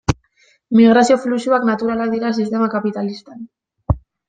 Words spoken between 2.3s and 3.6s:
sistema kapitalistan.